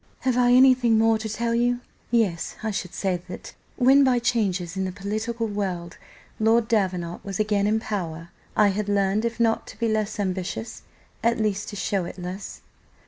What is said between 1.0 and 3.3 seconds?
to tell you? Yes, I should say